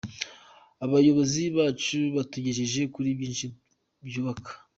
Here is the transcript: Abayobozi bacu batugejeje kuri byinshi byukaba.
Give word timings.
Abayobozi 0.85 1.43
bacu 1.57 1.99
batugejeje 2.15 2.81
kuri 2.93 3.09
byinshi 3.19 3.47
byukaba. 4.07 4.49